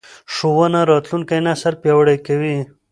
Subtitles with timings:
[0.33, 2.57] ښوونه راتلونکی نسل پیاوړی کوي